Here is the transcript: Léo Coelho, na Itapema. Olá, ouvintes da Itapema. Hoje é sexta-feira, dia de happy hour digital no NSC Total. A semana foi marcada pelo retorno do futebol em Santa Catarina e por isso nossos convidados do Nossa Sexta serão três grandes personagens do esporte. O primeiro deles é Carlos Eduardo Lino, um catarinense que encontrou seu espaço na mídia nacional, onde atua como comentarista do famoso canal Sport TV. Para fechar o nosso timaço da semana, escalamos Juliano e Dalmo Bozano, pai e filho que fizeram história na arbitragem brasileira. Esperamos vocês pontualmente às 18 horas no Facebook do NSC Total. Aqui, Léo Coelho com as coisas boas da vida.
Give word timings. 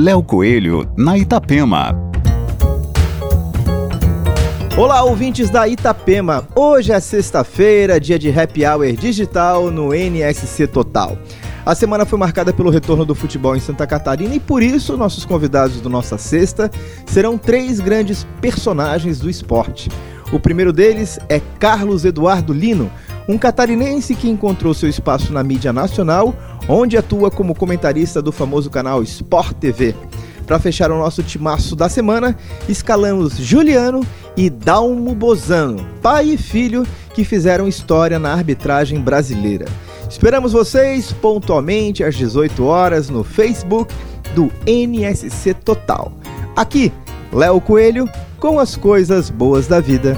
Léo 0.00 0.22
Coelho, 0.22 0.88
na 0.96 1.18
Itapema. 1.18 1.92
Olá, 4.76 5.02
ouvintes 5.02 5.50
da 5.50 5.66
Itapema. 5.66 6.46
Hoje 6.54 6.92
é 6.92 7.00
sexta-feira, 7.00 7.98
dia 7.98 8.16
de 8.16 8.30
happy 8.30 8.64
hour 8.64 8.92
digital 8.92 9.72
no 9.72 9.92
NSC 9.92 10.68
Total. 10.68 11.18
A 11.66 11.74
semana 11.74 12.06
foi 12.06 12.16
marcada 12.16 12.52
pelo 12.52 12.70
retorno 12.70 13.04
do 13.04 13.12
futebol 13.12 13.56
em 13.56 13.60
Santa 13.60 13.88
Catarina 13.88 14.36
e 14.36 14.38
por 14.38 14.62
isso 14.62 14.96
nossos 14.96 15.24
convidados 15.24 15.80
do 15.80 15.88
Nossa 15.88 16.16
Sexta 16.16 16.70
serão 17.04 17.36
três 17.36 17.80
grandes 17.80 18.24
personagens 18.40 19.18
do 19.18 19.28
esporte. 19.28 19.90
O 20.30 20.38
primeiro 20.38 20.72
deles 20.72 21.18
é 21.28 21.40
Carlos 21.58 22.04
Eduardo 22.04 22.52
Lino, 22.52 22.88
um 23.28 23.36
catarinense 23.36 24.14
que 24.14 24.28
encontrou 24.28 24.72
seu 24.72 24.88
espaço 24.88 25.32
na 25.32 25.44
mídia 25.44 25.72
nacional, 25.72 26.34
onde 26.66 26.96
atua 26.96 27.30
como 27.30 27.54
comentarista 27.54 28.22
do 28.22 28.32
famoso 28.32 28.70
canal 28.70 29.02
Sport 29.02 29.52
TV. 29.58 29.94
Para 30.46 30.58
fechar 30.58 30.90
o 30.90 30.98
nosso 30.98 31.22
timaço 31.22 31.76
da 31.76 31.90
semana, 31.90 32.34
escalamos 32.66 33.36
Juliano 33.36 34.00
e 34.34 34.48
Dalmo 34.48 35.14
Bozano, 35.14 35.86
pai 36.00 36.30
e 36.30 36.38
filho 36.38 36.86
que 37.12 37.22
fizeram 37.22 37.68
história 37.68 38.18
na 38.18 38.32
arbitragem 38.32 38.98
brasileira. 38.98 39.66
Esperamos 40.08 40.52
vocês 40.52 41.12
pontualmente 41.12 42.02
às 42.02 42.16
18 42.16 42.64
horas 42.64 43.10
no 43.10 43.22
Facebook 43.22 43.94
do 44.34 44.50
NSC 44.66 45.52
Total. 45.52 46.10
Aqui, 46.56 46.90
Léo 47.30 47.60
Coelho 47.60 48.08
com 48.38 48.58
as 48.58 48.76
coisas 48.76 49.28
boas 49.28 49.66
da 49.66 49.80
vida. 49.80 50.16